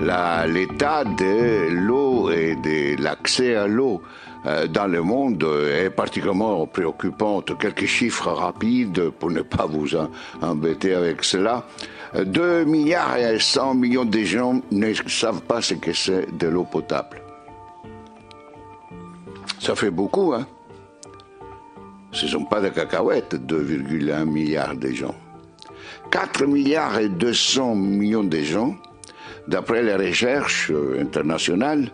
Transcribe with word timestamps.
l'état 0.00 1.04
de 1.04 1.68
l'eau 1.70 2.30
et 2.30 2.56
de 2.56 3.02
l'accès 3.02 3.54
à 3.54 3.66
l'eau 3.66 4.02
euh, 4.46 4.66
dans 4.66 4.86
le 4.86 5.02
monde 5.02 5.44
est 5.70 5.90
particulièrement 5.90 6.66
préoccupant. 6.66 7.42
Quelques 7.42 7.86
chiffres 7.86 8.30
rapides 8.30 9.10
pour 9.10 9.30
ne 9.30 9.42
pas 9.42 9.66
vous 9.66 9.88
embêter 10.40 10.94
avec 10.94 11.24
cela. 11.24 11.66
2 12.14 12.64
milliards 12.64 13.16
et 13.18 13.38
100 13.38 13.74
millions 13.74 14.04
de 14.04 14.20
gens 14.20 14.60
ne 14.70 14.92
savent 15.06 15.42
pas 15.42 15.60
ce 15.60 15.74
que 15.74 15.92
c'est 15.92 16.36
de 16.36 16.48
l'eau 16.48 16.64
potable. 16.64 17.22
Ça 19.60 19.74
fait 19.74 19.90
beaucoup, 19.90 20.32
hein 20.32 20.46
Ce 22.12 22.24
ne 22.24 22.30
sont 22.30 22.44
pas 22.44 22.60
des 22.60 22.70
cacahuètes, 22.70 23.34
2,1 23.34 24.24
milliards 24.24 24.74
de 24.74 24.90
gens. 24.90 25.14
4 26.10 26.46
milliards 26.46 26.98
et 26.98 27.08
200 27.08 27.74
millions 27.76 28.24
de 28.24 28.38
gens, 28.38 28.74
d'après 29.48 29.82
les 29.82 29.94
recherches 29.94 30.70
euh, 30.70 31.00
internationales, 31.00 31.90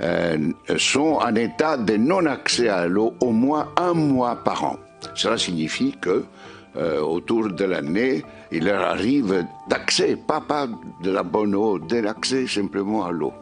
euh, 0.00 0.52
sont 0.76 1.18
en 1.22 1.34
état 1.36 1.76
de 1.76 1.96
non-accès 1.96 2.68
à 2.68 2.86
l'eau 2.86 3.14
au 3.20 3.30
moins 3.30 3.68
un 3.76 3.94
mois 3.94 4.36
par 4.36 4.64
an. 4.64 4.76
Cela 5.14 5.38
signifie 5.38 5.94
que 6.00 6.24
euh, 6.76 7.00
autour 7.00 7.50
de 7.50 7.64
l'année, 7.64 8.24
il 8.50 8.64
leur 8.64 8.82
arrive 8.82 9.46
d'accès, 9.68 10.16
pas, 10.16 10.40
pas 10.40 10.66
de 11.02 11.10
la 11.10 11.22
bonne 11.22 11.54
eau, 11.54 11.78
de 11.78 11.98
l'accès 11.98 12.48
simplement 12.48 13.04
à 13.04 13.12
l'eau. 13.12 13.32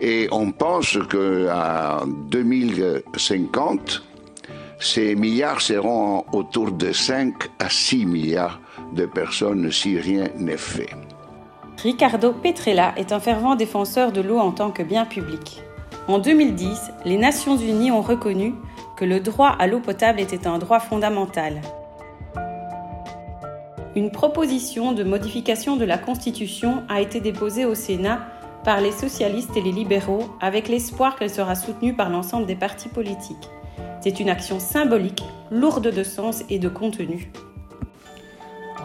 Et 0.00 0.28
on 0.30 0.52
pense 0.52 0.98
qu'en 1.10 2.06
2050, 2.06 4.02
ces 4.78 5.16
milliards 5.16 5.60
seront 5.60 6.24
autour 6.32 6.72
de 6.72 6.92
5 6.92 7.34
à 7.58 7.68
6 7.68 8.06
milliards 8.06 8.60
de 8.92 9.06
personnes 9.06 9.72
si 9.72 9.98
rien 9.98 10.28
n'est 10.36 10.56
fait. 10.56 10.90
Ricardo 11.82 12.32
Petrella 12.32 12.92
est 12.96 13.12
un 13.12 13.20
fervent 13.20 13.54
défenseur 13.54 14.10
de 14.10 14.20
l'eau 14.20 14.38
en 14.38 14.50
tant 14.50 14.72
que 14.72 14.82
bien 14.82 15.04
public. 15.04 15.62
En 16.08 16.18
2010, 16.18 16.90
les 17.04 17.16
Nations 17.16 17.56
Unies 17.56 17.92
ont 17.92 18.02
reconnu 18.02 18.52
que 18.96 19.04
le 19.04 19.20
droit 19.20 19.54
à 19.56 19.68
l'eau 19.68 19.78
potable 19.78 20.18
était 20.18 20.48
un 20.48 20.58
droit 20.58 20.80
fondamental. 20.80 21.60
Une 23.94 24.10
proposition 24.10 24.90
de 24.90 25.04
modification 25.04 25.76
de 25.76 25.84
la 25.84 25.98
Constitution 25.98 26.82
a 26.88 27.00
été 27.00 27.20
déposée 27.20 27.64
au 27.64 27.76
Sénat 27.76 28.26
par 28.64 28.80
les 28.80 28.92
socialistes 28.92 29.56
et 29.56 29.62
les 29.62 29.70
libéraux 29.70 30.28
avec 30.40 30.66
l'espoir 30.66 31.14
qu'elle 31.14 31.30
sera 31.30 31.54
soutenue 31.54 31.94
par 31.94 32.10
l'ensemble 32.10 32.46
des 32.46 32.56
partis 32.56 32.88
politiques. 32.88 33.48
C'est 34.00 34.18
une 34.18 34.30
action 34.30 34.58
symbolique, 34.58 35.22
lourde 35.52 35.94
de 35.94 36.02
sens 36.02 36.42
et 36.50 36.58
de 36.58 36.68
contenu. 36.68 37.30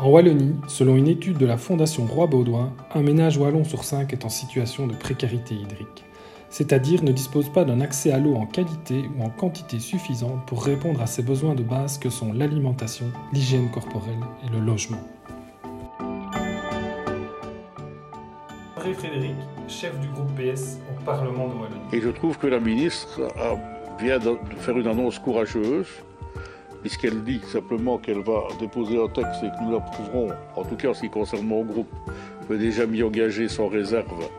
En 0.04 0.10
Wallonie, 0.10 0.56
selon 0.68 0.98
une 0.98 1.08
étude 1.08 1.38
de 1.38 1.46
la 1.46 1.56
Fondation 1.56 2.06
Roi 2.06 2.28
Baudouin, 2.28 2.74
un 2.94 3.02
ménage 3.02 3.38
wallon 3.38 3.64
sur 3.64 3.86
cinq 3.86 4.12
est 4.12 4.26
en 4.26 4.30
situation 4.30 4.86
de 4.86 4.94
précarité 4.94 5.56
hydrique, 5.56 6.04
c'est-à-dire 6.50 7.06
ne 7.06 7.14
dispose 7.14 7.48
pas 7.48 7.64
d'un 7.64 7.80
accès 7.80 8.12
à 8.12 8.20
l'eau 8.20 8.36
en 8.36 8.46
qualité 8.46 9.06
ou 9.16 9.24
en 9.24 9.30
quantité 9.30 9.80
suffisante 9.80 10.46
pour 10.46 10.66
répondre 10.66 11.02
à 11.02 11.08
ses 11.08 11.24
besoins 11.24 11.56
de 11.56 11.64
base 11.64 11.98
que 11.98 12.10
sont 12.10 12.34
l'alimentation, 12.34 13.06
l'hygiène 13.32 13.72
corporelle 13.72 14.20
et 14.46 14.52
le 14.52 14.60
logement. 14.60 15.00
Frédéric, 18.76 19.38
chef 19.70 19.98
du 20.02 20.10
groupe 20.10 20.36
PS 20.36 20.80
au 20.92 21.02
Parlement 21.06 21.48
de 21.48 21.54
Wallonie. 21.54 21.80
Et 21.94 22.02
je 22.02 22.10
trouve 22.10 22.38
que 22.38 22.48
la 22.48 22.60
ministre 22.60 23.22
vient 24.02 24.20
de 24.20 24.38
faire 24.58 24.78
une 24.78 24.88
annonce 24.88 25.18
courageuse, 25.18 25.88
puisqu'elle 26.84 27.24
dit 27.24 27.40
simplement 27.48 27.98
qu'elle 27.98 28.22
va 28.22 28.44
déposer 28.60 29.02
un 29.02 29.08
texte 29.08 29.42
et 29.42 29.48
que 29.48 29.64
nous 29.64 29.72
l'approuverons, 29.72 30.32
en 30.58 30.64
tout 30.64 30.76
cas 30.76 30.90
en 30.90 30.94
ce 30.94 31.02
qui 31.02 31.10
concerne 31.10 31.48
mon 31.48 31.64
groupe, 31.64 31.88
peut 32.50 32.58
déjà 32.58 32.86
m'y 32.86 33.02
engager 33.02 33.48
sans 33.48 33.70
réserve 33.70 34.30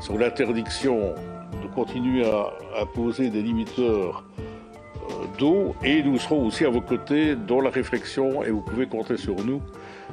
sur 0.00 0.16
l'interdiction 0.16 1.14
de 1.62 1.68
continuer 1.74 2.24
à 2.24 2.54
imposer 2.80 3.28
des 3.28 3.42
limiteurs 3.42 4.24
euh, 4.38 5.38
d'eau 5.38 5.74
et 5.84 6.02
nous 6.02 6.18
serons 6.18 6.46
aussi 6.46 6.64
à 6.64 6.70
vos 6.70 6.80
côtés 6.80 7.36
dans 7.36 7.60
la 7.60 7.68
réflexion 7.68 8.42
et 8.44 8.50
vous 8.50 8.62
pouvez 8.62 8.86
compter 8.86 9.18
sur 9.18 9.36
nous 9.44 9.60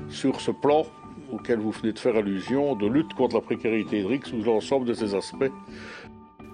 sur 0.09 0.41
ce 0.41 0.51
plan 0.51 0.83
auquel 1.31 1.59
vous 1.59 1.71
venez 1.71 1.93
de 1.93 1.99
faire 1.99 2.17
allusion, 2.17 2.75
de 2.75 2.87
lutte 2.87 3.13
contre 3.13 3.35
la 3.35 3.41
précarité 3.41 4.01
hydrique 4.01 4.25
sous 4.25 4.41
l'ensemble 4.43 4.85
de 4.85 4.93
ses 4.93 5.15
aspects. 5.15 5.51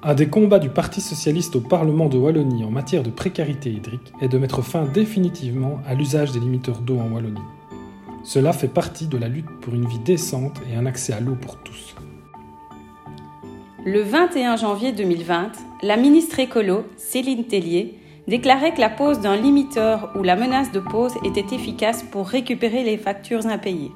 Un 0.05 0.15
des 0.15 0.27
combats 0.27 0.59
du 0.59 0.67
Parti 0.67 0.99
socialiste 0.99 1.55
au 1.55 1.61
Parlement 1.61 2.09
de 2.09 2.17
Wallonie 2.17 2.65
en 2.65 2.69
matière 2.69 3.03
de 3.03 3.09
précarité 3.09 3.69
hydrique 3.69 4.11
est 4.19 4.27
de 4.27 4.37
mettre 4.37 4.61
fin 4.61 4.83
définitivement 4.83 5.79
à 5.87 5.93
l'usage 5.93 6.33
des 6.33 6.41
limiteurs 6.41 6.79
d'eau 6.79 6.99
en 6.99 7.09
Wallonie. 7.09 7.39
Cela 8.25 8.51
fait 8.51 8.67
partie 8.67 9.07
de 9.07 9.17
la 9.17 9.29
lutte 9.29 9.49
pour 9.61 9.73
une 9.73 9.87
vie 9.87 9.99
décente 9.99 10.59
et 10.69 10.75
un 10.75 10.85
accès 10.85 11.13
à 11.13 11.21
l'eau 11.21 11.35
pour 11.35 11.55
tous. 11.55 11.95
Le 13.85 14.01
21 14.01 14.57
janvier 14.57 14.91
2020, 14.91 15.53
la 15.83 15.95
ministre 15.95 16.37
écolo, 16.37 16.83
Céline 16.97 17.45
Tellier, 17.45 17.97
déclarait 18.27 18.73
que 18.73 18.81
la 18.81 18.89
pose 18.89 19.21
d'un 19.21 19.37
limiteur 19.37 20.11
ou 20.19 20.23
la 20.23 20.35
menace 20.35 20.73
de 20.73 20.81
pause 20.81 21.13
était 21.23 21.55
efficace 21.55 22.03
pour 22.03 22.27
récupérer 22.27 22.83
les 22.83 22.97
factures 22.97 23.45
impayées. 23.45 23.93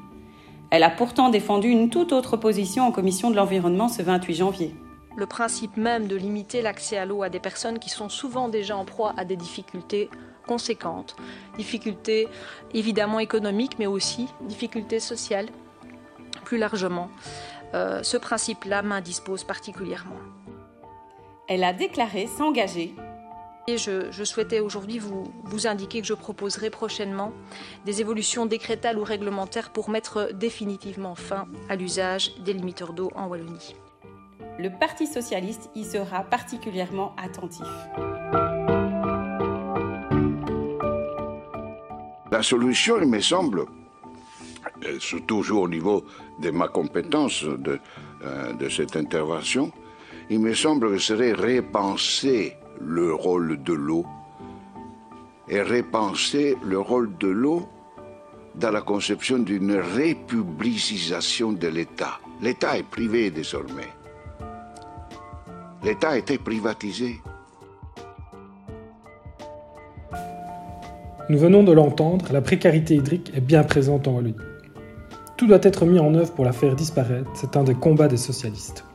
Elle 0.70 0.84
a 0.84 0.90
pourtant 0.90 1.30
défendu 1.30 1.68
une 1.68 1.90
toute 1.90 2.14
autre 2.14 2.38
position 2.38 2.88
en 2.88 2.94
commission 2.94 3.30
de 3.30 3.36
l'environnement 3.36 3.90
ce 3.90 4.02
28 4.02 4.34
janvier. 4.36 4.74
Le 5.18 5.26
principe 5.26 5.76
même 5.76 6.08
de 6.08 6.16
limiter 6.16 6.62
l'accès 6.62 6.98
à 6.98 7.06
l'eau 7.06 7.24
à 7.24 7.30
des 7.30 7.40
personnes 7.40 7.80
qui 7.80 7.90
sont 7.90 8.08
souvent 8.08 8.48
déjà 8.48 8.78
en 8.78 8.86
proie 8.86 9.14
à 9.18 9.26
des 9.26 9.36
difficultés 9.36 10.10
conséquentes, 10.46 11.18
difficultés 11.58 12.30
évidemment 12.74 13.20
économiques, 13.20 13.80
mais 13.80 13.88
aussi 13.88 14.28
difficultés 14.44 15.02
sociales 15.02 15.48
plus 16.46 16.58
largement. 16.58 17.10
Euh, 17.74 18.02
ce 18.04 18.16
principe-là 18.16 18.82
m'indispose 18.82 19.44
particulièrement. 19.44 20.16
Elle 21.50 21.66
a 21.66 21.74
déclaré 21.74 22.28
s'engager 22.28 22.94
je, 23.76 24.24
souhaitais 24.24 24.62
aujourd'hui 24.62 24.98
vous, 24.98 25.34
vous 25.44 25.68
indiquer 25.68 26.00
que 26.00 26.08
je 26.08 26.14
proposerai 26.14 26.70
prochainement 26.70 27.34
des 27.86 28.00
évolutions 28.00 28.46
décrétales 28.46 28.98
ou 28.98 29.04
réglementaires 29.04 29.72
pour 29.72 29.90
mettre 29.90 30.32
définitivement 30.34 31.16
fin 31.16 31.48
à 31.68 31.76
l'usage 31.76 32.34
des 32.46 32.54
limiteurs 32.54 32.94
d'eau 32.94 33.12
en 33.16 33.28
Wallonie. 33.28 33.76
Le 34.60 34.70
Parti 34.70 35.06
socialiste 35.06 35.70
y 35.76 35.84
sera 35.84 36.24
particulièrement 36.24 37.14
attentif. 37.16 37.68
La 42.32 42.42
solution, 42.42 42.98
il 43.00 43.08
me 43.08 43.20
semble, 43.20 43.66
euh, 44.86 45.20
toujours 45.28 45.64
au 45.64 45.70
niveau 45.70 46.04
de 46.40 46.50
ma 46.50 46.68
compétence 46.68 47.44
de, 47.44 47.80
de 48.60 48.70
cette 48.70 48.96
intervention, 48.96 49.72
il 50.30 50.40
me 50.40 50.54
semble 50.54 50.90
que 50.90 50.98
serait 50.98 51.34
repenser 51.34 52.58
le 52.80 53.14
rôle 53.14 53.62
de 53.64 53.74
l'eau 53.74 54.06
et 55.48 55.62
repenser 55.62 56.58
le 56.64 56.80
rôle 56.80 57.16
de 57.18 57.28
l'eau 57.28 57.68
dans 58.56 58.72
la 58.72 58.82
conception 58.82 59.38
d'une 59.38 59.76
républicisation 59.76 61.54
de 61.54 61.68
l'État. 61.68 62.20
L'État 62.42 62.78
est 62.78 62.84
privé 62.90 63.30
désormais. 63.30 63.97
L'État 65.84 66.10
a 66.10 66.18
été 66.18 66.38
privatisé. 66.38 67.22
Nous 71.30 71.38
venons 71.38 71.64
de 71.64 71.72
l'entendre, 71.72 72.26
la 72.32 72.42
précarité 72.42 72.96
hydrique 72.96 73.32
est 73.36 73.42
bien 73.42 73.64
présente 73.64 74.08
en 74.08 74.14
Wallonie. 74.14 74.36
Tout 75.36 75.46
doit 75.46 75.60
être 75.62 75.86
mis 75.86 76.00
en 76.00 76.16
œuvre 76.16 76.34
pour 76.34 76.46
la 76.46 76.52
faire 76.52 76.76
disparaître, 76.76 77.30
c'est 77.36 77.58
un 77.58 77.64
des 77.64 77.76
combats 77.76 78.08
des 78.08 78.18
socialistes. 78.18 78.86